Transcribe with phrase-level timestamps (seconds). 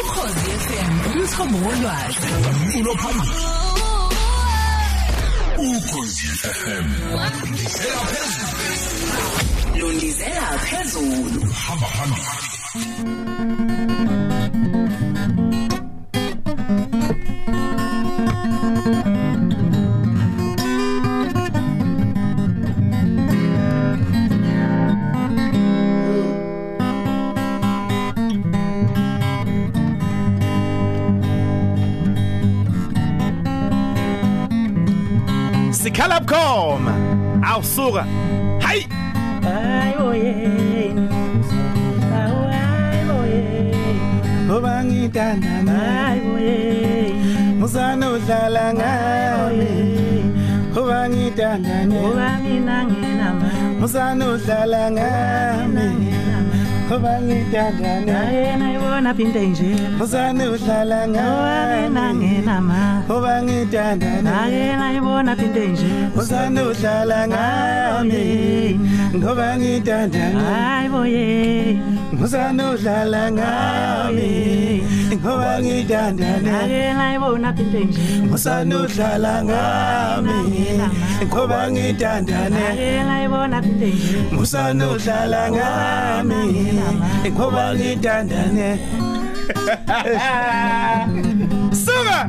[0.00, 3.46] ukhosi FM umthombo wolwazi umculo phambili
[5.68, 6.86] ukhosi FM
[7.52, 13.67] ndizela phezulu londizela phezulu hamba phambili
[35.98, 36.94] sikhala bukhoma
[37.42, 38.06] awusuka
[38.62, 38.86] hayi
[39.42, 40.34] ayoye
[42.18, 43.42] ayoye
[44.46, 45.76] ngoba ngithandana
[46.08, 47.14] ayoye
[47.64, 49.70] uzana udlala ngami.
[50.70, 53.48] ngoba ngithandana ngoba mina nginama
[53.84, 56.17] uzana udlala ngami.
[58.06, 59.76] Naye nayibona phinde nje.
[60.02, 61.08] Uzana udlala
[62.14, 65.90] nginama ngoba ngithandana naye nayibona phinde nje.
[66.16, 68.80] Uzana udlala ngami
[69.14, 71.76] ngoba ngithandana ayoye
[72.24, 74.82] uzana udlala ngami
[75.20, 78.00] ngoba ngithandana naye nayibona phinde nje.
[78.34, 80.38] Uzana udlala ngami
[81.26, 84.18] ngoba ngithandana naye nayibona phinde nje.
[84.32, 86.42] Musana udlala ngami.
[87.30, 88.78] Ngoba ngithandane
[91.84, 92.20] suka!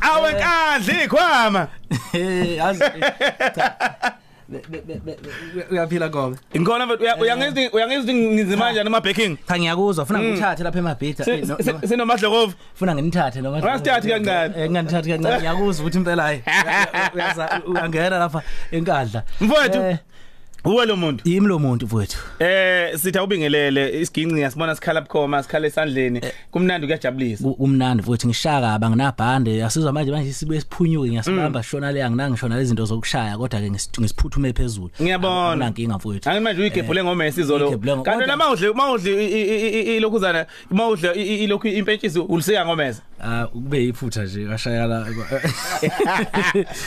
[0.00, 1.62] Awe nkandla ikhwama
[2.12, 2.84] hey yazi
[5.70, 10.62] uyaphila ngoba ngikona mfethu uya- uyangizwi uyangizwi ngizima kanjani ama backing cha ngiyakuzwa ufuna ngithathe
[10.64, 14.54] lapha emabhitha Eh, no- no- sinomadlokovu ufuna nginithathe noma Ungasithathi kancane.
[14.58, 16.42] eh ngingathathi kancane ngiyakuzwa ukuthi impela hayi
[17.14, 19.80] uyaza uyangena lapha enkandla Mfowethu.
[20.64, 25.42] Eh, uwe lo muntu yimi lo muntu mfowethu eh sithi awubingelele isiginci ngiyasibona sikhala bukhoma
[25.42, 31.08] sikhala esandleni kumnandi kuyajabulisa Ku- kumnandi futhi ngishaka aba nginabhande asizwa manje manje sibuye siphunyuke
[31.08, 35.66] ngiyasibamba shona le anginangishona lezi zinto zokushaya kodwa ke ngisiphuthume phezulu Ngiyabona.
[35.70, 37.64] nginkinga mfowethu Angithi manje uyigebhule ngomesi izolo.
[37.66, 43.02] Uyigebhule ngo- Kanti kodwa- nama udle mawudle ilokhuzana mawudle ilokhu impentshisi ulisika ngomesa.
[43.24, 45.04] Ah kube iphutha nje kashaya la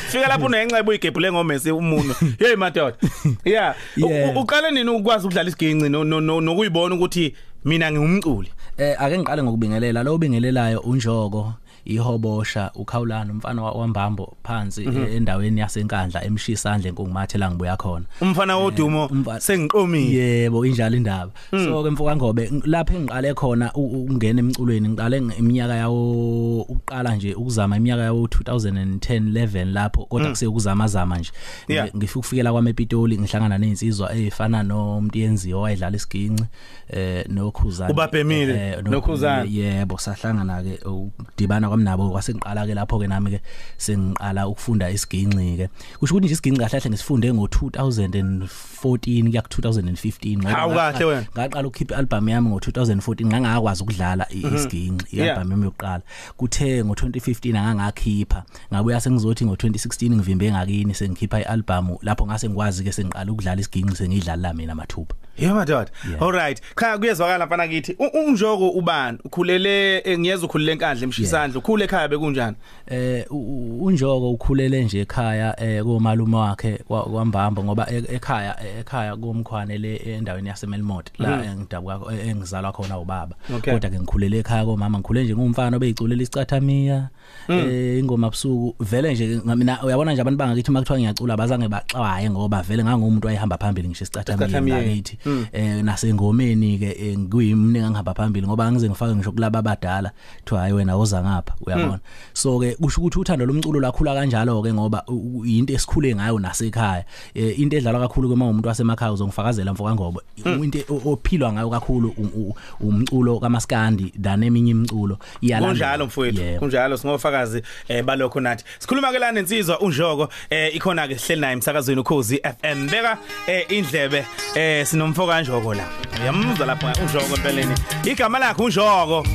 [0.09, 2.15] Fika lapho unenxa ebuyigebhule ngomesi umuntu.
[2.39, 2.97] Hey madoda.
[3.45, 3.75] Yeah.
[3.97, 4.37] Yeah.
[4.37, 7.33] U- Uqale nini ukwazi ukudlala isiginci no- no- no- nokuyibona ukuthi
[7.65, 8.49] mina ngingumculi.
[8.77, 11.53] Eh ake ngiqale ngokubingelela lo ubingelelayo unjoko
[11.87, 18.05] ihobosha ukhawulana umfana wa- wambambo phansi eh, endaweni yasenkandla emshisandle enkungumathe la ngibuya khona.
[18.21, 20.13] Umfana wodumo umfana- sengiqomile.
[20.13, 21.31] yebo injalo indaba.
[21.51, 25.75] So ke mfoka ngobe ng- lapha engiqale khona u- u- ukungena emculweni ngiqale nge- iminyaka
[25.75, 31.31] yawo uqala nje ukuzama iminyaka yawo 2010 11 lapho kodwa kuse ukuzama zama nje.
[31.67, 31.87] Yeah.
[31.87, 36.43] Ngi- ngifika ukufikela kwami ePitoli ngihlangana nezinsizwa ezifana nomuntu yenziwa wayedlala isiginci
[36.89, 39.45] eh nokhuzana Ubabhemile, Eh, no- noKhuzana.
[39.49, 43.39] yebo sahlangana ke ukudibana kwami nabo kwasengiqala ke lapho ke nami ke
[43.77, 45.65] sengiqala ukufunda isiginci ke
[46.01, 51.05] kusho ukuthi nje isiginci kahle kahle ngisifunde ngo 2014 kuya ku 2015 ngoba Hawu kahle
[51.05, 51.25] wena.
[51.37, 55.27] ngaqala ukukhipha album yami ngo 2014 ngangakwazi ukudlala i- isiginci Yeah.
[55.37, 56.01] i-album yami yokuqala.
[56.37, 62.83] Kuthe ngo 2015 angangakhipha ngabuya sengizothi ngo 2016 ngivimbe ngakini sengikhipha i-album lapho ngase ngikwazi
[62.83, 65.87] ke sengiqala ukudlala isiginci sengidlala mina mathupha Yeah madoda.
[66.09, 66.21] Yeah.
[66.21, 66.61] All right.
[66.79, 67.95] Cha kuyezwakala mfana kithi.
[67.99, 69.17] U- Unjoko ubani?
[69.25, 71.59] Ukhulele eh, ngiyeza ukhulele enkandla emshisandla.
[71.59, 72.55] Ukhule ekhaya bekunjani?
[72.87, 78.55] eh u- u- unjoko ukhulele nje ekhaya eh komalume wakhe kwa- kwambamba ngoba e- ekhaya
[78.65, 83.73] e- ekhaya komkhwane le endaweni yasemelmot la engidabuka eh, engizalwa khona ubaba Okay.
[83.73, 87.09] kodwa ke ngikhulele ekhaya komama ngikhule nje ngumfana obeyiculela isicathamia
[87.49, 92.61] eh ingoma busuku vele nje mina uyabona nje abantu bangakithi makuthiwa ngiyacula bazange baxwaye ngoba
[92.61, 94.75] vele ngangumuntu wayehamba phambili ngisho isicathamia Isicathamia.
[94.77, 95.17] ngakithi
[95.53, 100.73] eh nasengomeni ke eh, ngiyimni engihamba phambili ngoba ngize ngifake ngisho kulaba abadala kuthiwa hayi
[100.73, 101.99] wena woza ngapha uyabona
[102.33, 106.39] so ke kusho ukuthi uthando lomculo lakhula kanjalo ke ngoba u- u- into esikhule ngayo
[106.39, 107.05] nasekhaya
[107.35, 112.13] Eh, into edlalwa kakhulu kema umuntu wasemakhaya uzongifakazela mfoka ngoba into o- ophilwa ngayo kakhulu
[112.17, 115.73] u- u- umculo kamaskandi than eminye imiculo iyalandela.
[115.73, 116.41] Kunjalo mfowethu.
[116.41, 116.59] Yebo.
[116.59, 118.63] Kunjalo singofakazi eh balokho nathi.
[118.79, 122.89] Sikhuluma ke la nensizwa unjoko eh ikhona ke hleli naye emsakazweni ukhozi FM.
[122.89, 124.25] Beka eh indlebe
[124.55, 124.85] eh
[125.17, 125.83] sinomfoka kanjoko la.
[126.21, 127.75] Uyamuzwa lapha unjoko empeleni.
[128.05, 129.25] Igama lakhe unjoko.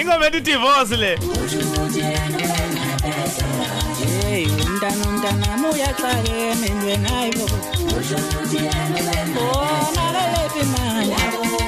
[0.00, 1.18] Ingoma ethi divorce le.
[4.22, 7.46] hey umntana umntana uyaxaka emendweni hayibo
[9.34, 11.63] bona lelephi manje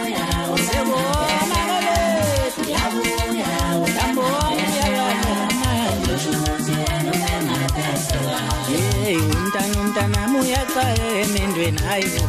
[10.77, 12.23] uyaxaka emendweni hayibo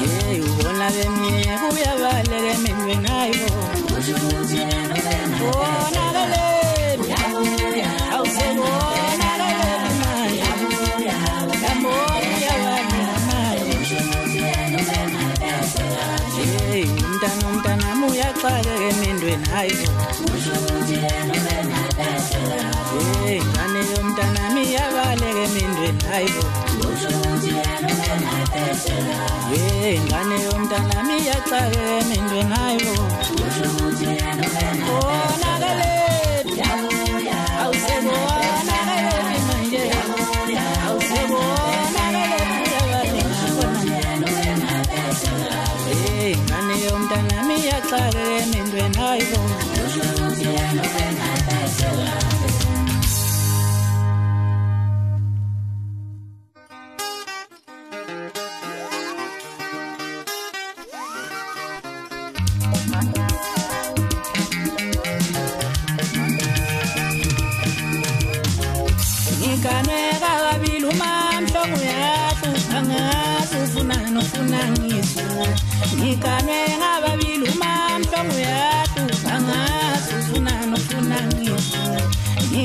[0.00, 3.60] Hey ubona bemye kuyabaleke emehlweni ayibo
[5.40, 7.14] Bona kaleni
[8.14, 10.42] Awusebona kaleni manje
[11.64, 13.74] Yambona uyabaleka manje
[16.70, 19.72] Hey umntana umntana muyaxakeka emendweni Hey
[24.20, 26.44] ngane yomntana miyabaleka emendweni hayibo
[29.50, 33.04] Hey ngane yomntana miyaxakeka emendweni hayibo
[37.60, 39.82] Awusebona kaleni manje.
[40.86, 43.30] Awusebona kaleni uyabaleka
[45.88, 46.74] Hey ngane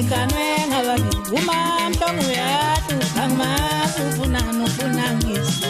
[0.05, 5.69] ngiganweka kabili umamhlongo uyahlupha ngazi ufunani ufuna ngizwa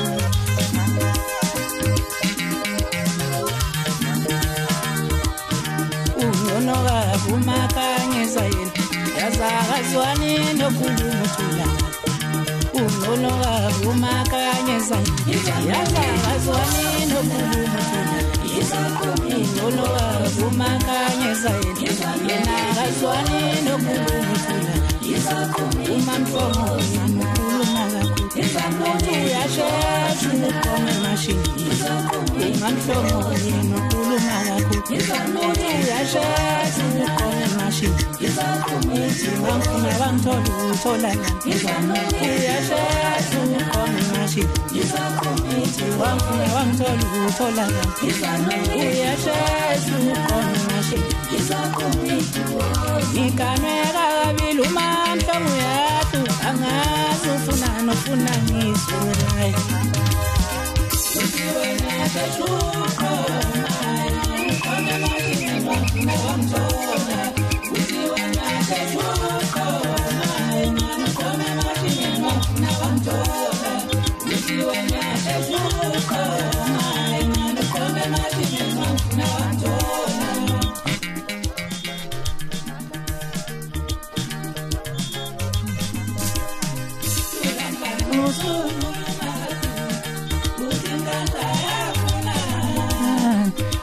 [6.22, 8.74] ungcono kabi umakanyeza yena
[9.20, 11.68] yazakazwani nokhuluma uthula
[12.80, 14.98] ungcono kabi umakanyeza
[15.28, 17.80] yena yazakazwani nokhuluma
[18.60, 18.96] uthula
[19.38, 20.05] ungcono kabi
[20.44, 21.50] umakanyeza
[21.82, 24.74] yena yena akazwani nokhuluma uthula
[25.96, 26.66] umamhlomo
[27.24, 28.36] ukhuluma kakhulu.
[29.26, 31.48] Uyashesha uqome emashini.
[32.56, 35.42] Umamhlomo yena ukhuluma kakhulu.
[35.80, 38.02] Uyashesha uqome emashini.
[38.26, 41.12] Uthi bangifuna bangithola uthola
[42.22, 44.54] uyashesha uqome emashini.
[45.76, 47.66] Uthi bangifuna bangithola uthola
[48.80, 51.14] uyashesha uqome emashini
[53.12, 57.70] ngiganweka kabili umamhlomo uyahlu angazi ufuna
[58.44, 59.56] ngizwe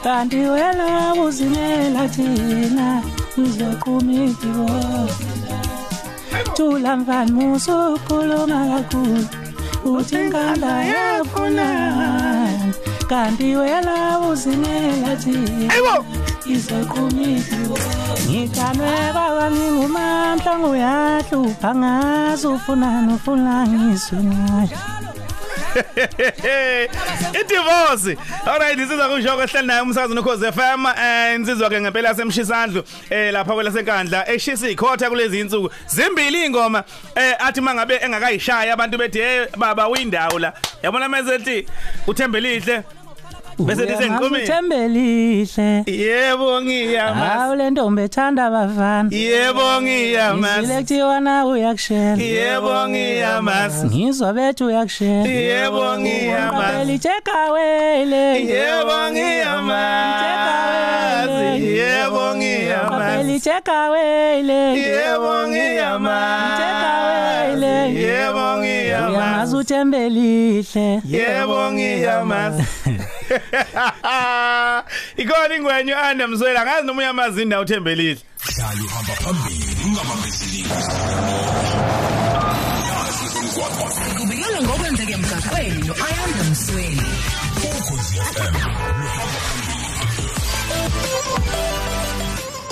[0.03, 3.01] kanti wena uzimela thina
[3.43, 4.67] izoqhumikibo
[6.55, 9.25] thula mfana musukhuluma kakhulu
[9.85, 11.67] uthi inkanda yafuna
[13.09, 13.95] kanti wena
[14.29, 15.73] uzimela thina
[16.53, 17.77] izoqhumikibo
[18.27, 24.77] ngikanweka kangingumamhla nguyahlupha ngazi ufunani ufuna ngizwe ngayo.
[27.41, 33.33] idivorce alright insizwa kunjoko ehleli naye umsakazo nokhoze FM eh insizwa ke ngempela yasemshisandlo eh
[33.33, 35.69] lapha kwela senkandla eshisa ikhotha kulezi insuku.
[35.87, 36.83] Zimbili ingoma
[37.15, 40.53] eh athi mangabe engakayishaya abantu bethi hey baba uyindawo la.
[40.83, 41.67] Yabona mesethi
[42.07, 42.83] uthembelihle
[43.59, 49.09] bese lithi engiqomeni uthembelihle yebo ngiyama hawu le ntombi ethanda abafana.
[49.11, 52.23] Yebo ngiyama Ngizwile kuthiwa nawe uyakushela.
[52.23, 55.29] Yebo ngiyama ngizwa bethu uyakushela.
[55.29, 60.22] Yebo ngiyama Qaphela ijeka wele yebo ngiyama
[63.33, 66.19] ngiyama Qaphela ijeka wele yebo ngiyama
[66.53, 71.01] Ijeka wele yebo ngiyama uyamazi uthembelihle.
[71.05, 72.63] Yebo ngiyamazi
[75.17, 78.17] ikona ingwenyo ande mswela ngazi noma uyamazi indawo uthembelile
[78.55, 79.75] hlala uhamba phambili.
[79.85, 80.69] Ungabambezeleli
[82.89, 83.85] yazi umgwaqo
[84.17, 87.07] Kubikela ngokwenzeka emgaqweni no-Ayanda Msweli.
[87.63, 88.72] ukhozi FM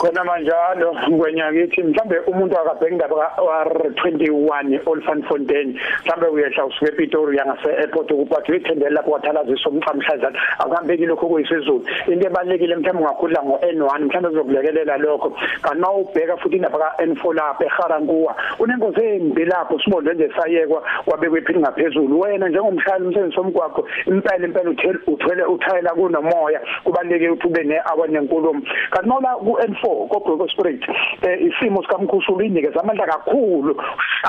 [0.01, 7.38] khona manjalo ngwenyakithi mhlambe umuntu akabheka indaba ka R21 Olifant Fontaine mhlambe uyehla usuke ePitori
[7.38, 13.60] yangase airport ukuphatha ithendela lapho wathalazisa umcamhlazana akuhambeki lokho kuyisizulu into ebalekile mhlawumbe ungakhulula ngo
[13.62, 15.38] N1 mhlawumbe uzokulekelela lokho.
[15.62, 21.39] Kanti mawubheka futhi indaba ka N4 lapha eGarankuwa unengozi embi lapho sibonde nje sayekwa wabekwe
[21.39, 22.20] iphini ngaphezulu.
[22.20, 26.62] Wena njengomshayeli umsebenzi somgwaqo impela impela uthele uthwele uthayela kunomoya.
[26.84, 30.83] Kubaleke ukuthi ube ne-hour nenkulumo kanti mawula ku-N4 koBroko Spirit
[31.21, 33.81] eh isimo sikamkhusulu inikeza amandla kakhulu.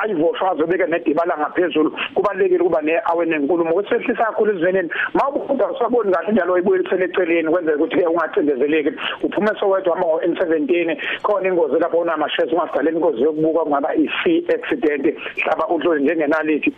[0.03, 1.91] Ayivoshwazo beke nedibala ngaphezulu.
[2.15, 3.73] Kubalekile kuba ne-hour nenkulumo.
[3.75, 8.91] Kwesehlisa kakhulu esiveneni mawubuka usaboni kahle njalo ibuyelisele eceleni kwenzeka ukuthi ke ungacindezeleki.
[9.23, 15.19] Uphume sowedwa ama N17 khona ingozi lapho unamashezi ungasidaleni ingozi yokubuka kungaba i-C accident.
[15.45, 16.73] Hlaba uhloli njengenalithi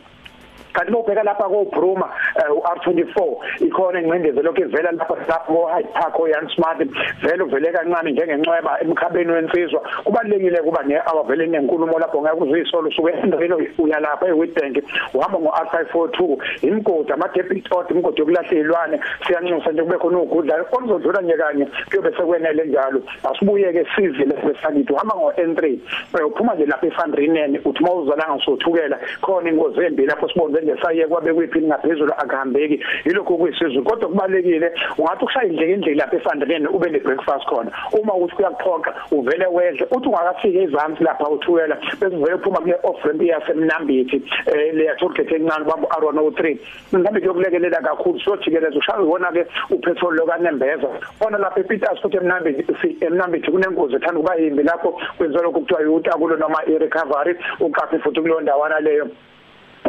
[0.74, 2.10] kanti bobheka lapha ko Bruma
[2.50, 6.78] u-R24 ikhona ingcindezi lokho ivela lapha lapho ko Hyde Park o Young Smart
[7.22, 9.80] vele uvele kancane njengencweba emkhabeni wensizwa.
[10.04, 14.76] Kubalekile kuba ne awavele nenkulumo lapho ngeke uzisolo usuke endaweni uya lapha eWitbank
[15.14, 21.20] uhamba ngo R542 imgodi ama debit order imgodi yokulahlelwane siyanxusa nje kube khona ukudla oluzodlula
[21.20, 23.02] nje kanye kuyobe sekwenele njalo.
[23.30, 25.78] Asibuye ke sizile besakithi uhamba ngo N3
[26.26, 31.34] uphuma nje lapha eFandrinene uthi mawuzalanga sothukela khona ingozi embi lapho sibonze nje saye kwabe
[31.34, 36.98] kwiphini ngaphezulu akuhambeki yilokho kuyisizwe kodwa kubalekile ungathi ukushaya indleke indlela lapha efandeleni ube ne
[36.98, 37.70] breakfast khona.
[37.92, 39.86] Uma uthi kuyaqhoqa uvele wedle.
[39.90, 45.36] Uthi ungakafika ezantsi lapha uthukela bese uvele uphuma kule off ramp yasemnambithi eh le yatholikhethe
[45.36, 46.58] encane bambu R103
[46.92, 50.88] mhlawumbe kuyokulekelela kakhulu sojikeleza ushaya ubona ke upetrol lokanembeza.
[51.20, 56.36] Ona lapha ePiters futhi emnambithi emnambithi kunengozi ethanda kuba yimbi lapho kwenziwa lokho kuthiwa yutakulo
[56.36, 57.36] noma i-recovery.
[57.60, 59.08] Uqaphi futhi kuleyo ndawana leyo.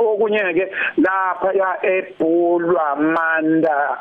[0.01, 3.97] Okunye ke lapha ya ebhulwa manda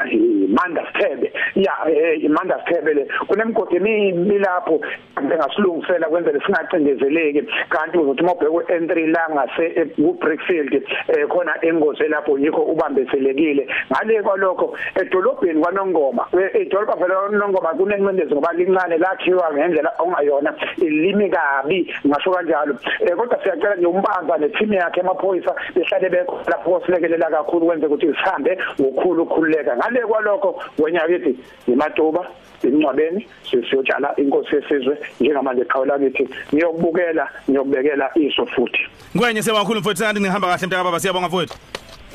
[0.48, 1.32] manda sithebe.
[1.54, 1.72] Ya
[2.16, 4.80] imanda sithebe le kunemigodi emibi lapho
[5.16, 7.42] engasilungisela kwenzele singacindezeleki.
[7.68, 10.74] Kanti uzothi mawubheka entry la ngase ku Brickfield
[11.08, 18.52] eh khona engozi lapho yikho ubambeselekile ngale kwalokho edolobheni kwaNongoma edolobha vele kwaNongoma kunencindezi ngoba
[18.52, 22.76] lincane lakhiwa ngendlela ongayona ilimi kabi ngasho kanjalo.
[23.00, 28.06] Eh kodwa siyacela nje umbanza neteam yakhe emaphoyisa behlale bekho lapho silekelela kakhulu kwenze ukuthi
[28.06, 29.76] sihambe ngokukhulu ukukhululeka.
[29.76, 31.38] Ngale kwalokho wenya kithi
[31.68, 32.26] imatuba
[32.62, 38.80] incwabeni siyotshala inkosi yesizwe njengamanje eqhawula kithi ngiyokubukela ngiyokubekela iso futhi.
[39.16, 41.54] Ngwenye sebakhulu mfowethu santi ngihamba kahle mntaka baba siyabonga mfowethu.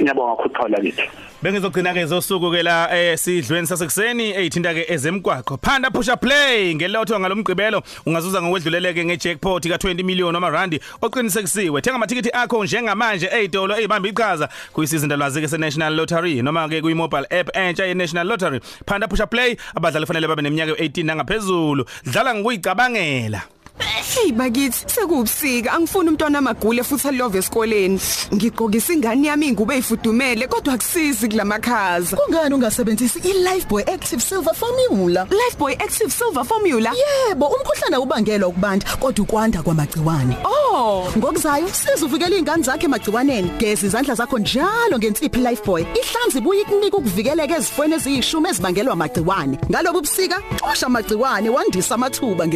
[0.01, 1.09] Ngiyabonga kakhulu qhawula kithi
[1.41, 5.57] Bengizogcina ke zosuku ke la eh sidlweni sasekuseni eyithinta ke ezemgwaqo.
[5.63, 11.81] Phanda pusha play ngelotho ngalomgcibelo ungazuza ngokwedluleleke ngejackpot ka20 million amarandi oqinisekisiwe.
[11.81, 17.55] Thenga amathikithi akho njengamanje ezitolo ezibamba iqhaza kuyisizindalwazi ke seNational Lottery noma ke kuyi-mobile app
[17.55, 18.59] entsha yeNational Lottery.
[18.85, 21.85] Phanda pusha play abadlali fanele babe neminyaka e18 nangaphezulu.
[22.03, 23.58] Dlala ngokuyicabangela.
[23.79, 27.99] Hey bakithi sekubusika angifuni umntwana amagule futhi alove esikoleni
[28.33, 35.27] ngigqokisa ingane yami ingube ifudumele kodwa akusizi kulamakhaza Kungani ungasebenzisi iLifebuoy Active Silver Formula?
[35.31, 36.93] Lifebuoy Active Silver Formula
[37.29, 40.37] Yebo, umkhuhlane ubangelwa ukubanda kodwa ukwanda kwamagciwane.
[40.43, 43.51] Oh Ngokuzayo siza uvikela izingane zakhe emagciwaneni.
[43.57, 45.81] Geza izandla zakho njalo ngensiphi Lifebuoy.
[45.81, 49.57] Ihlanzi ibuye ikunika ukuvikeleka ezifweni eziyishumi ezibangelwa amagciwane.
[49.69, 52.47] Ngalobu busika, xosha amagciwane wandisa amathuba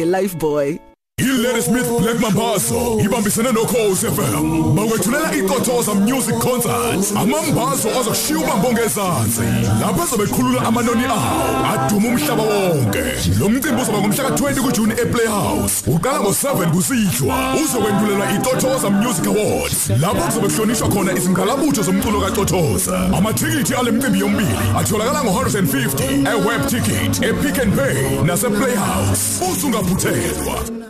[1.20, 1.33] ngeLifebuoy.
[1.44, 9.40] Hilary Smith Black Mambazo ibambisene noKhosi FM bakwethulela iqothoza music concert amambazo azoshiya ubambonge ezansi
[9.80, 13.02] lapho ezobekhulula amanoni awo aduma umhlaba wonke.
[13.38, 19.90] Lo mcimbi uzoba ngomhla ka20 kuJune ePlayhouse uqala ngo7 kusihlwa uzokwendulelwa iqothoza Music Awards.
[20.00, 27.22] Lapho kuzobe kuhlonishwa khona izingqalabutho zomculo kaQothoza amathikithi ale mcimbi yombili atholakala ngo150 eweb ticket
[27.22, 30.84] ePick n Pay nase Playhouse usungaphuthelwa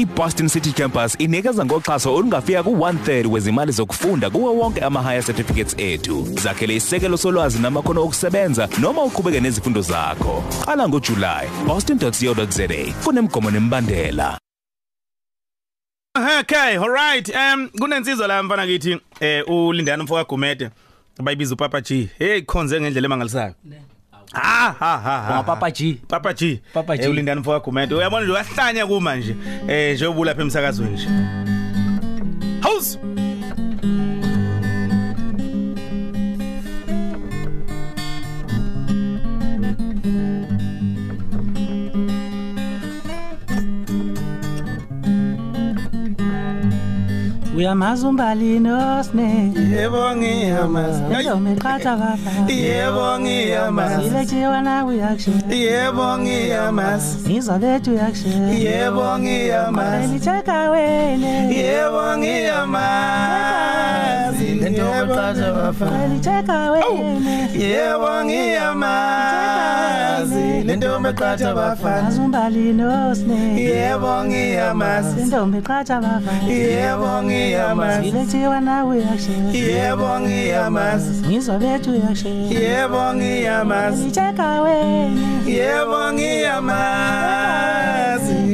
[0.00, 6.28] iBoston City Campus inikeza ngoxhaso olungafika ku1/3 wezimali zokufunda kuwo wonke ama higher certificates ethu.
[6.42, 10.44] Zakhele isekelo solwazi namakhono okusebenza noma uqhubeke nezifundo zakho.
[10.64, 11.48] Qala ngoJuly.
[11.66, 12.94] boston.co.za.
[13.04, 14.38] Kunemgomo nembandela.
[16.40, 17.28] Okay, alright.
[17.28, 20.70] Um kunensizwa la mfana kithi eh ulindana umfoka Gumede
[21.18, 22.08] abayibiza uPapa G.
[22.18, 23.54] Hey khonze ngendlela emangalisayo.
[24.32, 25.28] Ha ha ha.
[25.28, 26.00] Bonga Papa G.
[26.08, 26.60] Papa G.
[26.72, 27.02] Papa G.
[27.02, 27.94] Eh ulindana umfoka Gumede.
[27.94, 29.36] Uyabona nje uyahlanya kuma nje.
[29.68, 31.08] Eh nje ubula lapha emsakazweni nje.
[32.62, 32.98] House.
[47.60, 51.02] Uyamazi umbali nosne yebo ngiyamazi.
[51.02, 54.08] Ndombe qatha baba yebo ngiyamazi.
[54.08, 57.18] Silejiwa na uyakushe yebo ngiyamazi.
[57.28, 58.28] Ngizwa bethu uyakushe
[58.64, 60.04] yebo ngiyamazi.
[60.04, 64.19] Elicheka wene yebo ngiyamazi.
[64.60, 69.64] Lentombe qatha bafana Elicheka wene yebo ngiyamazi.
[70.66, 75.22] Lentombe qatha bafana Azumbali nosne yebo ngiyamazi.
[75.24, 84.02] Ndombe qatha baba yebo ngiyamazi Silejiwa na uyakushe yebo ngiyamazi Ngizwa bethu uyakushe yebo ngiyamazi
[84.02, 87.40] Elicheka wene yebo ngiyamazi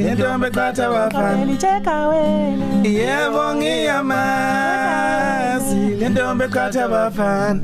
[0.03, 5.46] lentombe qatha bafana Elicheka wene yebo ngiyamazi.
[6.01, 7.61] Lentombe qatha bafana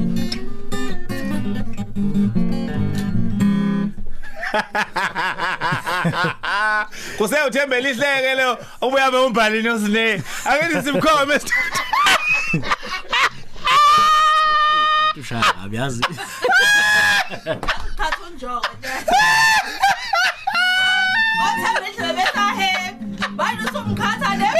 [7.18, 10.22] Kuse uthembele ihleke lo ubuya be umbhali nosine.
[10.44, 11.40] Ake simkhome
[15.20, 16.02] Ushaya abayazi.
[17.96, 18.66] Thatha unjongo.
[21.44, 22.72] Othembe indlela besahe.
[23.36, 24.50] Manje usumkhatha ne.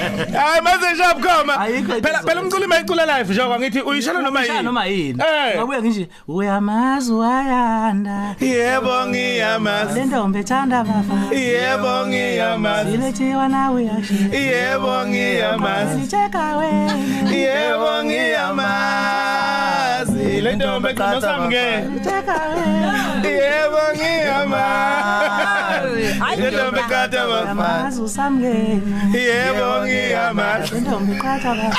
[0.00, 1.54] Hayi manje shabukhoma.
[1.60, 4.62] Ayikho into Phela phela umculo mayicula live njengoba ngithi uyishela noma yini.
[4.62, 5.22] noma yini.
[5.22, 5.56] Eh.
[5.56, 8.34] Ngabuye ngisho Uyamazi wayanda.
[8.40, 9.94] Yebo ngiyamazi.
[10.00, 11.34] Lentombe ethanda baba.
[11.34, 12.90] Yebo ngiyamazi.
[12.90, 15.98] Silejiwa na uyakushe yebo ngiyamazi.
[15.98, 19.79] Elicheka wene yebo ngiyamazi.
[20.40, 24.90] Lentombe qatha bafana Elicheka wene yebo ngiyamazi
[26.40, 31.76] lentombe qatha bafana Uyamazi usamngena yebo ngiyamazi Lentombe qatha baba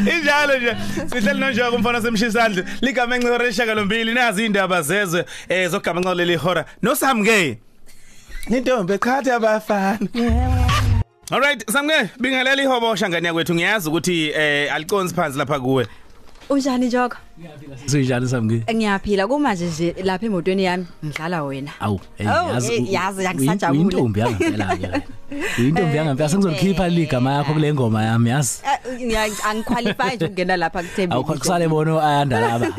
[0.00, 0.76] Injalo nje
[1.10, 6.36] sihleli nonjoko umfana semshisandle ligama enciko reshaka lombili nazi indaba zezwe eh zogama enciko leli
[6.36, 6.64] hora.
[6.82, 7.58] Nosamke
[8.50, 9.98] lentombe qatha bafana
[11.30, 15.86] Alright samke bingalela ihobosha ngani yakwethu ngiyazi ukuthi eh aliconsi phansi lapha kuwe
[16.48, 17.16] Unjani Joko?
[17.86, 18.64] Sinjani samke?
[18.74, 21.70] Ngiyaphila kumanje nje lapha emotweni yami ngidlala wena.
[21.80, 23.80] Awu, hey, Oh, yazi eh, u- yazi, u- angisajabule.
[23.84, 24.88] Uyintombi yangempela ke.
[25.58, 28.62] Uyintombi yangempela sengizokukhipha ligama yakho kule ngoma yami yazi.
[28.64, 31.14] Eh, ngiya- Angiqualify nje ukungena lapha kuThembi.
[31.14, 32.66] Awukho kusale bono ayanda laba.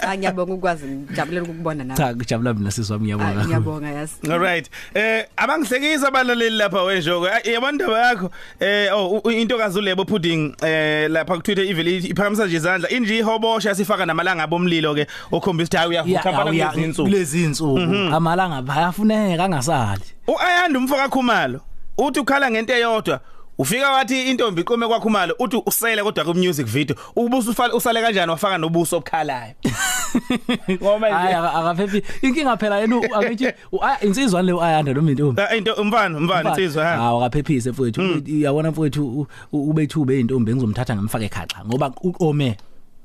[0.00, 1.98] Cha ngiyabonga ukwazi ngijabulela ukukubona nawe.
[1.98, 3.44] Cha kujabula mina sisi wami Ah, ngiyabonga.
[3.46, 4.14] Ngiyabonga yazi.
[4.30, 11.10] Alright eh abangihlekisa abalaleli lapha wenjoko yabandaba yakho eh oh u- intokazi ulebo pudding eh
[11.10, 12.90] lapha ku Twitter ivele iphakamisa nje izandla.
[12.90, 17.08] Inje ihobosha sifaka namalanga abomlilo ke okhombisa ukuthi hayi uyafutha phana kulezi insuku.
[17.08, 17.80] kulezi insuku.
[18.14, 20.04] Amalanga bayafuneka angasali.
[20.26, 21.60] uayanda umfoka khumalo
[21.98, 23.20] uthi ukhala ngento eyodwa
[23.58, 28.30] ufika wathi intombi iqome kwakhumalo uthi usele kodwa ku music video ubuso ufale usale kanjani?
[28.30, 29.54] Wafaka nobuso obukhalayo.
[30.82, 32.02] ngoba Hayi nje aka- akaphephi.
[32.26, 35.42] Inkinga phela yena u- akithi u- ah, insizwa le ayanda noma intombi.
[35.42, 36.96] Ah, into umfana umfana insizwa ha.
[36.96, 38.00] Hawu akaphephise mfowethu.
[38.26, 42.56] Uyabona mfowethu u- u- ubethube eintombi ngizomthatha ngimfake ekhaxa ngoba uqome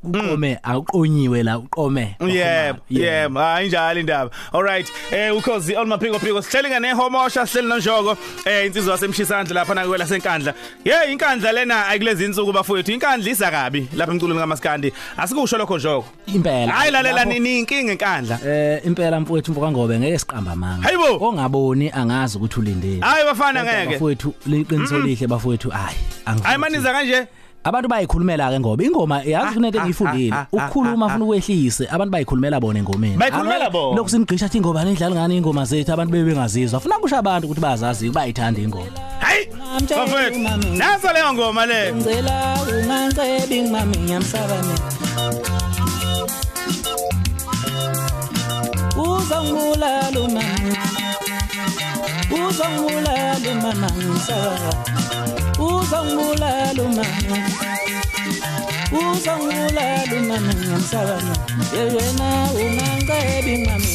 [0.03, 2.15] uqome akuqonyiwe la uqome.
[2.27, 4.31] Yebo, yebo, hayi njalo indaba.
[4.53, 9.73] Alright, eh ukhozi all maphiko phiko sihleli ngane homosha sihleli nonjoko eh insizwa yasemshisandla lapha
[9.75, 10.53] na kwela senkandla.
[10.85, 14.93] Yeah, inkandla lena ayikulezi insuku bafowethu, inkandla isa kabi lapha emculweni kaMaskandi.
[15.17, 16.05] Asikusho lokho njoko.
[16.27, 16.71] Impela.
[16.73, 18.39] Hayi lalela Lapho- nini inkinga enkandla.
[18.45, 20.83] Eh impela mfowethu mfoka ngobe ngeke siqamba amanga.
[20.83, 21.25] Hayibo.
[21.27, 22.99] Ongaboni angazi ukuthi ulindele.
[23.01, 23.93] Hayi bafana Kodwa ngeke.
[23.93, 25.97] Bafowethu liqiniso lihle bafowethu hayi.
[26.25, 27.27] angifuni Hayi maniza kanje.
[27.65, 33.17] Abantu bayikhulumela ke ngoba ingoma yazi kunento engiyifundile ukukhuluma ufuna ukwehlise abantu bayikhulumela bona engomeni
[33.17, 33.97] Bayikhulumela Ake, bona?
[33.97, 37.61] lokhu sinigqisha athi ingoma nidlala ngani ingoma zethu abantu bebe bengazizwa ufuna kusho abantu ukuthi
[37.61, 38.85] bazazi bayithanda ingoma
[39.19, 39.49] Hayi.
[39.89, 40.39] Bafowethu,
[40.77, 41.93] nasa leyo ngoma le.
[41.93, 44.87] Ngicela ungancebi ngimami ngiyamsaba mina
[48.93, 50.77] Uzongibulala umama
[52.29, 54.71] Uzongibulala umama ngisaba
[55.59, 57.37] Uzongibulala umama.
[58.91, 61.17] Uzongibulala umama ngiyamsaba
[61.73, 63.89] yena ungancebi ngiyamsaba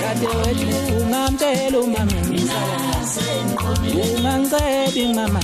[0.00, 2.18] Kade wethu ungamtshela umama
[4.02, 5.40] Ungancebi mama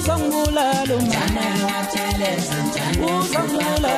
[0.00, 1.44] Uzongibulala umama
[3.04, 3.92] Uzongibulala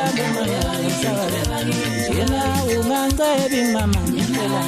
[3.70, 4.62] umama ngisaba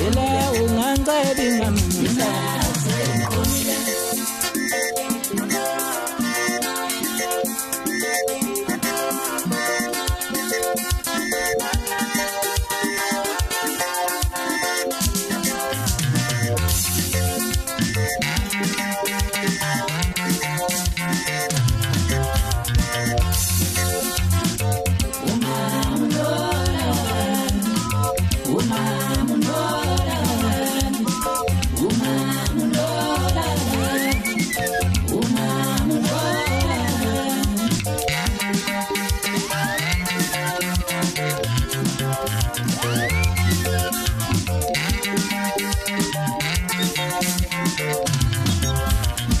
[0.00, 0.32] Yena
[0.64, 2.65] ungancebi mama.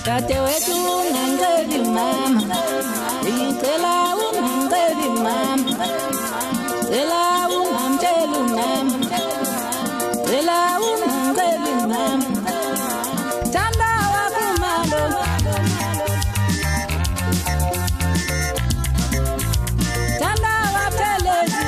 [0.06, 2.42] Ngicela Cela ungancebi mama
[3.24, 5.72] ngicela ungiceli mama
[6.88, 7.22] cela
[7.56, 8.98] ungamtsheli mama
[10.26, 12.28] cela ungiceli mama.
[13.52, 15.02] Thanda wakho malo
[20.20, 21.64] thanda waphelezi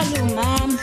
[0.00, 0.78] engangibulala mama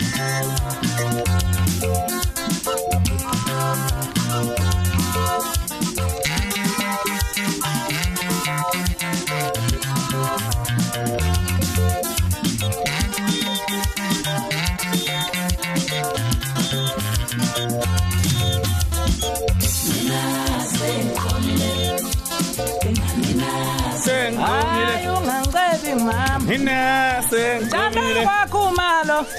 [24.45, 27.21] hayi ungangicebi mama Mina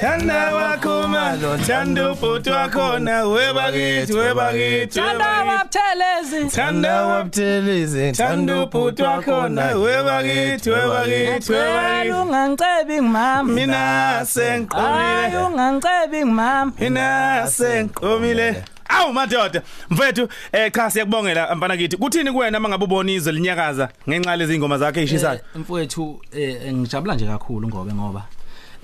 [0.01, 8.13] Thanda wakho malo thanda ubhuti wakho na weba kithi weba kithi thanda waphelezi Thanda wabuthelezi
[8.13, 14.27] thanda ubhuti wakho na weba kithi weba kithi weba ngicela kithi ungangicebi mama Mina hayi
[14.27, 19.63] sengqomile ungangicebi mama Mina sengqomile Awu madoda.
[19.91, 21.97] Mfethu eh cha siyakubongela mfana kithi.
[21.97, 27.15] Kuthini kuwena mangabe ubona izwe linyakaza ngenxa lezi ingoma zakhe eshisayo Eh, mfowethu eh ngijabula
[27.15, 28.23] nje kakhulu ngobe ngoba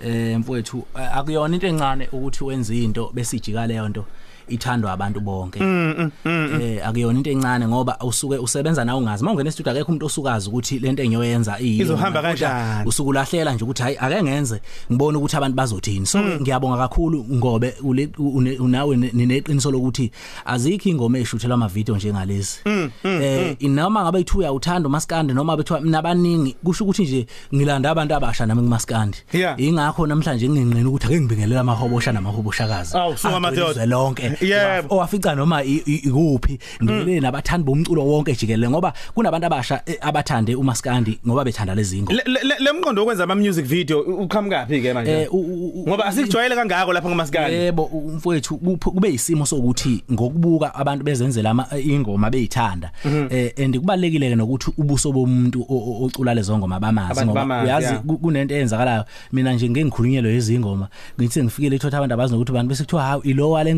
[0.04, 4.04] eh mfowethu eh, akuyona into encane ukuthi wenze into besijika leyo nto.
[4.48, 5.60] Ithandwa abantu bonke.
[5.60, 9.24] Mm, mm, eh akuyona into encane ngoba usuke usebenza nawe ungazi.
[9.24, 12.88] Mawungena e-studio akekho umuntu osukazi ukuthi lento engiyoyenza iyi Izohamba kanjani?
[12.88, 14.60] usuku lahlela nje ukuthi hayi ake ngenze.
[14.92, 16.06] Ngibone ukuthi abantu bazothini.
[16.06, 20.10] So ngiyabonga kakhulu ngobe ule- une- unawe ne- neqiniso lokuthi
[20.44, 22.58] azikho ingoma eshuthelwa ama video njengalezi
[23.04, 28.14] eh inoma ngabe ithu uyawuthanda umaskandi noma bethiwa mina abaningi kusho ukuthi nje ngilanda abantu
[28.14, 29.60] abasha nami ngumaskandi Yeah.
[29.60, 33.68] ingakho namhlanje ngingenqina ukuthi ake ngibingelela amahobosha namahoboshazi Awu, suka madoda.
[33.70, 34.33] Agcwele lonke.
[34.40, 34.94] Yebo.
[34.94, 36.58] owafica noma i- i- ikuphi.
[36.82, 42.12] Ngibele nabathandi bomculo wonke jikelele ngoba kunabantu abasha eh, abathande umaskandi ngoba bethanda lezi ngo
[42.12, 45.10] Le- le le- lemqondo okwenza ama music video uqhamukapi ke manje?
[45.12, 49.46] Eh, u- u- u- ngoba asikujwayele kangako lapha ngomasikani Yebo u- mfowethu kuph- kube isimo
[49.46, 52.90] sokuthi ngokubuka abantu bezenzela ama- ingoma beyithanda.
[53.04, 53.26] Mhm.
[53.30, 57.40] eh and kubalekile ke nokuthi ubuso bomuntu o- o- ocula lezo ngoma bamazi Abantu ngoba
[57.40, 58.02] bamazi, uyazi yeah.
[58.04, 59.04] ku- kunento eyenzakalayo.
[59.32, 60.88] Mina nje ngeke ngikhulunyelwe izingoma
[61.20, 63.74] ngithi ngifikele ethotha abantu abazi nokuthi abantu bese kuthiwa hawu ilo wale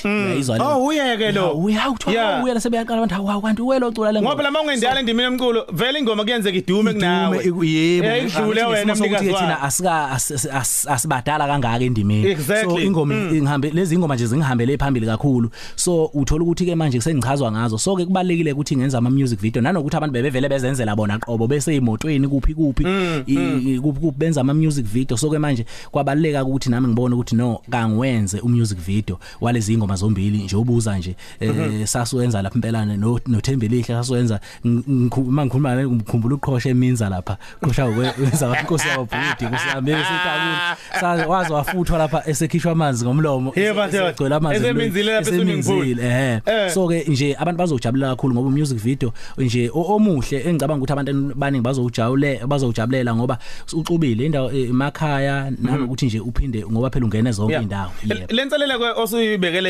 [0.00, 1.52] ngoma ethi uyayizwa le Oh uyeke lo.
[1.58, 2.44] uya uthiwa Yeah.
[2.44, 5.98] uyela sebeyaqala abantu hawu kanti welo ocula le ngoma ngoba lama ungendala endimini yomculo vele
[5.98, 7.44] ingoma kuyenzeka idume kunawe.
[7.44, 12.30] Idume, yebo Eh, idlule wena mnikazi thina wayo asika as- as- asibadala kangaka endimeni.
[12.30, 12.70] Exactly.
[12.74, 13.36] so ingoma Mm.
[13.36, 15.50] ingihambe lezi ingoma nje zingihambele phambili kakhulu.
[15.76, 17.78] So uthola ukuthi ke manje sengichazwa ngazo.
[17.78, 21.74] So ke kubalekile ukuthi ngenza ama music video nanokuthi abantu bebevele bezenzela bona qobo bese
[21.76, 25.16] emotweni kuphi kuphi Mm, i- i- kuphi kuphi benza ama music video.
[25.16, 29.96] So ke manje kwabaleka ukuthi nami ngibone ukuthi no kangiwenze u music video walezi ingoma
[29.96, 31.86] zombili nje ubuza nje eh, Mhm.
[31.86, 38.88] sasuwenza lapha impelane no nothembelihle sasuwenza ngikhuluma ngikhuluma ngikhumbula uqhosha eminza lapha qhosha wenza inkosi
[38.88, 44.08] yababhudi kusihambe sitabula saze waze wafuthwa lapha esekhishwa amanzi ngomlomo Yebo, madoda.
[44.08, 45.76] egcwele amanzi Eseminzile lapha e-swimming pool.
[45.86, 46.70] eseminzile eh Eh.
[46.74, 51.34] so ke nje abantu bazojabula kakhulu ngoba music video nje o- omuhle engicabanga ukuthi abantu
[51.34, 53.38] baningi bazowujabule bazowujabulela ngoba
[53.72, 57.62] uxubile indawo eh, emakhaya nanokuthi nje uphinde ngoba phela ungene zonke Yeah.
[57.64, 58.78] indawo Le- lenselela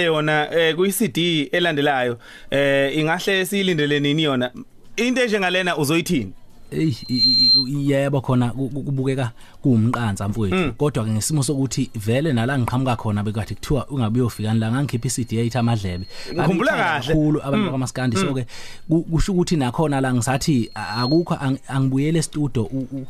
[0.02, 2.18] osuyibekele yona eh kuyi CD elandelayo
[2.50, 4.50] eh ingahle siyilindele nini yona?
[4.96, 6.32] Into enjengalena uzoyithini?
[6.72, 6.92] Ey
[7.86, 13.22] yebo khona ku- ku- kubukeka kuumqanza mfowethu kodwa ke ngesimo sokuthi vele nala ngiqhamuka khona
[13.22, 17.06] bekade kuthiwa ungabe uyofika la ngangikhipha iCD yayithi amadlebe Ngikhumbula Babeyithanda kahle.
[17.14, 17.66] kakhulu abantu Mm.
[17.66, 18.22] bakaMaskandi Mm.
[18.22, 18.46] so ke
[18.88, 23.06] ku- kusho ukuthi nakhona la ngisathi a- akukho ang- angibuyele e-studio u- u-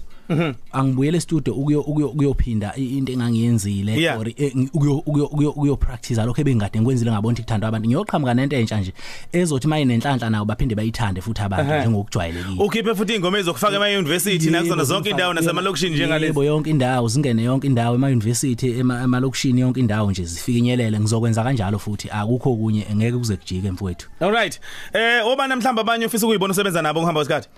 [0.73, 4.21] angibuyele e-studio ukuyo ukuyo- ukuyophinda i- into engangiyenzile Yeah.
[4.21, 7.89] or eh, ngi- ukuyo ukuyo ukuyo ukuyo practice lokho ebengade ngikwenzile ngabona ukuthi kuthandwa abantu
[7.89, 8.93] ngiyoqhamuka nento entsha nje
[9.33, 11.81] ezothi maye nenhlanhla nawo baphinde bayithande futhi abantu Ehhe.
[11.81, 17.09] njengokujwayelekile ukhiphe futhi ingoma ezokufaka ema university nakusona zonke indawo nasemalokishini njengalezi Yebo yonke indawo
[17.09, 22.57] zingene yonke indawo ema university ema emalokishini yonke indawo nje zifikinyelele ngizokwenza kanjalo futhi akukho
[22.57, 24.61] kunye engeke kuze kujike mfowethu Alright.
[24.93, 27.49] Eh oba namhlanje abanye ufisa ukuyibona usebenza nabo ngihamba isikhathi.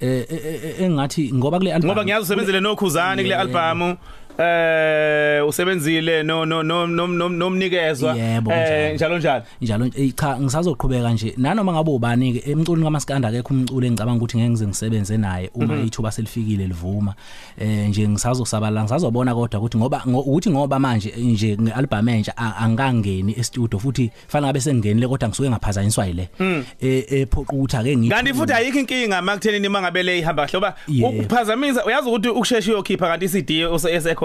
[0.00, 3.96] eh eh, eh, engathi ngoba kule album ngoba ngiyazi usebenzile nokhuzani kule album
[4.38, 8.14] eh usebenzile no no no nomnikezwa.
[8.16, 9.18] Yebo, eh njalo.
[9.18, 9.86] njalo njalo.
[9.96, 11.34] Eh, cha ngisazoqhubeka nje.
[11.36, 15.74] Nanoma ngabe ubani ke emculweni kaMaskanda akekho umculi engicabanga ukuthi ngeke ngize ngisebenze naye uma
[15.74, 15.86] Mhm.
[15.86, 17.14] ithuba selifikile livuma.
[17.58, 22.32] Eh nje ngisazosabala ngisazobona kodwa ukuthi ngoba ngo- ukuthi ngoba manje eh, nje ngealbum entsha
[22.36, 26.28] a- angangeni e-studio futhi fanele ngabe sengingenile kodwa ngisuke ngaphazanyiswa yile.
[26.40, 26.64] Mm.
[26.80, 31.08] eh ephoqa ukuthi ake ngithi kanti futhi ayikho inkinga makuthenini mangabele ihamba kahle oba Yebo.
[31.08, 33.64] ukuphazamisa uyazi ukuthi ukushesha uyokhipha kanti iCD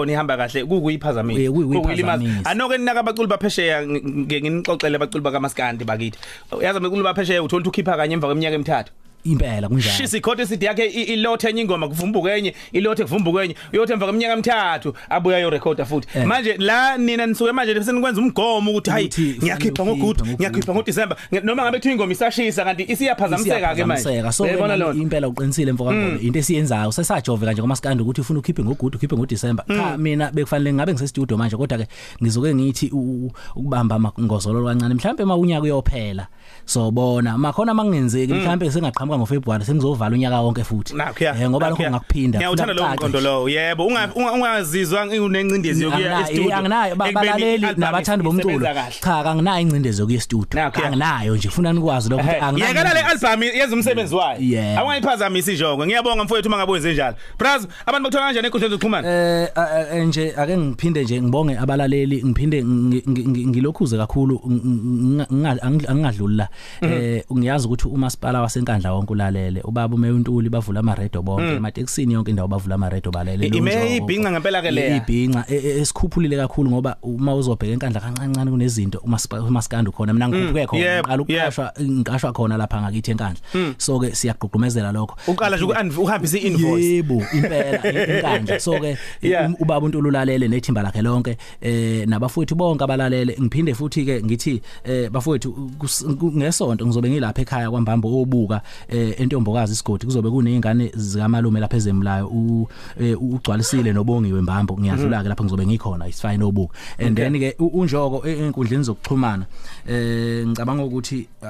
[0.00, 1.80] esekhona ihamba kahle kukuyiphazamisa Eh, kukuyiphazamisa.
[1.80, 2.50] Kukuyilimaza.
[2.50, 6.18] anoke ninaka abaculi baphesheya ngeke nginixoxele abaculi bakaMaskandi bakithi
[6.52, 8.92] uyazi abaculi baphesheya uthola ukuthi ukhipha kanye emva kweminyaka emithathu
[9.24, 9.96] impela kunjalo.
[9.96, 14.06] Shisa ikhothe iCD yakhe i- ilothe enye ingoma kuvumbuka enye ilothe kuvumbuka enye uyothi emva
[14.06, 16.08] kweminyaka emithathu abuya yo recorder futhi.
[16.14, 16.26] Eh.
[16.26, 20.74] manje la nina nisuke manje senikwenza umgomo ukuthi hayi Ukuthi ngiyakhipha kufanele ngogudu ukhiphe ngiyakhipha
[20.74, 24.00] ngoDecember Nge- noma ngabe kuthiwa ingoma isashisa kanti isiyaphazamiseka ke manje.
[24.00, 24.32] Isiyaphazamiseka.
[24.32, 25.02] so Uyayibona wena lona?
[25.02, 29.64] impela uqinisile mfoka ngoba into esiyenzayo sesajoveka nje ngomaskandi ukuthi ufuna ukhiphe ngogudu ukhiphe ngoDecember
[29.66, 31.86] cha mina bekufanele ngabe ngise studio manje kodwa ke
[32.22, 36.26] ngizoke ngithi u- u- ukubamba amangozolo kancane mhlawumbe mawunyaka uyophela
[36.64, 41.82] so bona makhona mangenzeki mhlawumbe sengaqhamuka ngoFebruary sengizovala unyaka wonke futhi nakho Eh, ngoba lokho
[41.90, 47.08] ngakuphinda ngiyawuthanda lowo mqondo lowo yebo unga- unga- ungazizwa unencindezi yokuya Anginayo, e-studio anginayo ba-
[47.08, 48.94] ekubeni balaleli i-album nabathandi bomculo isebenza kahle.
[49.00, 50.86] cha anginayo ingcindezi yokuya studio Nakho, ya.
[50.86, 53.26] anginayo nje funa nikwazi lokho ukuthi Ehe, anginayo yekela le ingcindezi.
[53.26, 54.78] album yenza umsebenzi wayo Yeah.
[54.78, 59.98] awungayiphazamisa injongo ngiyabonga mfowethu mangabuyenze njalo braz abantu bakuthola kanjani enkundleni zokuxhumana Eh a- a-
[60.04, 65.86] nje ake ngiphinde nje ngibonge abalaleli ngiphinde ngi- ngi- ngi- ngilokhuze kakhulu ng- nginga- angi-
[65.90, 66.48] angingadluli la
[66.82, 69.60] eh ngiyazi ukuthi umasipala wasenkandla wonke ulalele.
[69.64, 71.56] Ubaba uMeyontuli bavula ama radio bonke Mm.
[71.56, 73.46] ematekisini yonke indawo bavula ama radio balele.
[73.46, 74.96] I- ime ibhinqa ngempela ke leya.
[74.96, 80.28] ibhinqa e- e- esikhuphulile kakhulu ngoba uma uzobheka enkandla kancane kunezinto umasipala umaskandi khona mina
[80.28, 83.40] ngikhuphuke khona yebo, ngiqala ukuqashwa ngiqashwa khona lapha ngakithi enkandla.
[83.54, 83.74] Mm.
[83.78, 85.16] so ke siyagqugqumezela lokho.
[85.28, 86.84] Uqala nje uku- uhambise i-invoice.
[86.94, 87.78] yebo impela
[88.18, 88.60] inkandla.
[88.60, 89.46] So ke Yeah.
[89.46, 93.36] um, ubaba uNtulu ulalele nethimba lakhe lonke eh nabafowethu bonke abalalele.
[93.40, 98.89] Ngiphinde futhi ke ngithi eh bafowethu kus- ku- ngesonto ngizobe ngilapha ekhaya kwambambo obuka eh
[98.94, 102.68] entombokazi isigodi kuzobe kunezingane zikamalume lapha ezemlayo u-
[103.00, 107.30] eh, ugcwalisile nobongiwe mbambo ngiyadlula ke lapha ngizobe ngikhona isifine obuka and Okay.
[107.30, 109.46] then ke u- unjoko e- enkundleni zokuxhumana
[109.88, 111.46] eh ngicabanga ukuthi a-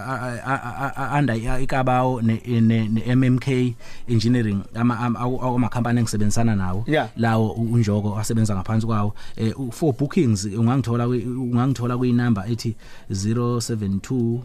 [0.46, 3.74] a- a- a- under ikabawo ne ne- ne MMK
[4.08, 7.08] engineering ama ama- awu- amakhampani engisebenzisana nawo Yeah.
[7.16, 12.76] lawo u- unjoko asebenza ngaphansi kwawo eh u- for bookings ungangithola kwi- ungangithola kuyinamba ethi
[13.10, 14.40] 072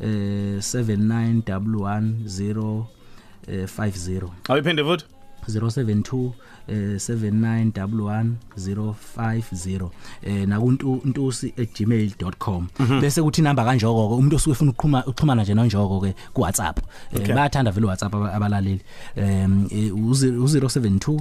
[0.00, 2.84] eh 7911
[3.48, 5.04] eh 50 awuyiphinde futhi?
[5.48, 6.30] 072
[6.68, 9.90] eh 7911
[10.22, 13.00] eh nakuntu ntusi@gmail.com Mhm.
[13.00, 16.78] bese kuthi inamba kanjoko ke umuntu osuke ufuna ukuxhuma ukuxhumana nje nonjoko ke ku WhatsApp
[17.12, 17.34] Eh, Okay.
[17.34, 18.80] bayathanda vele WhatsApp aba- abalaleli.
[19.16, 21.20] Em eh, u 072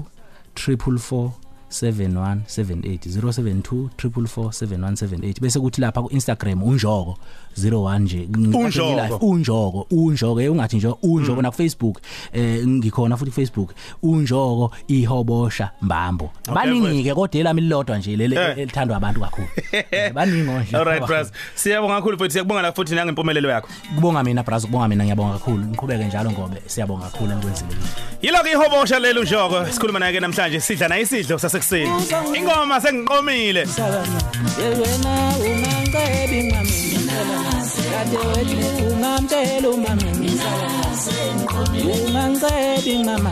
[0.56, 1.32] 444
[1.70, 7.18] 7178 072 444 7178 bese kuthi lapha ku Instagram unjoko.
[7.67, 8.28] 01 nje.
[8.58, 9.02] Unjoko.
[9.02, 10.41] Live, unjoko unjoko.
[10.41, 11.41] Eh, ungathi nje unjoko.
[11.41, 12.02] Na ku Facebook
[12.34, 16.32] eh ngikhona futhi Facebook unjoko ihobosha mbambo.
[16.54, 18.58] Baningi ke kodwa elami lilodwa nje leli Eh.
[18.58, 19.48] elithandwa abantu kakhulu.
[19.91, 20.78] Eh, baningi nje.
[20.78, 22.32] All right braz siyabonga kakhulu futhi.
[22.34, 23.67] Siyakubonga la futhi nangempumelelo yakho.
[23.95, 25.04] Kubonga mina braz kubonga mina.
[25.04, 25.65] Ngiyabonga kakhulu.
[25.65, 27.69] Ngiqhubeke njalo ngobe siyabonga kakhulu enkwenzile
[28.22, 29.65] yiloko ihobosha lelo njoko.
[29.72, 30.60] Sikhuluma naye ke namhlanje.
[30.60, 31.89] Sidla na isidlo sasekuseni.
[32.38, 33.65] Ingoma sengiqomile.
[34.60, 40.32] Wena ungancebi mami kade wethu ungamtshela umami
[41.94, 43.32] ungancebi mama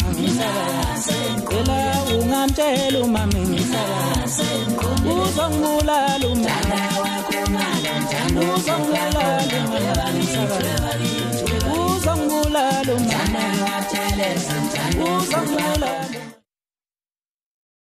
[1.50, 1.80] cela
[2.20, 3.42] ungamtshela umami
[5.14, 6.78] uzongibulala umama
[8.56, 10.64] uzongibulala umama
[11.96, 13.44] uzongibulala umama
[15.06, 16.27] uzongibulala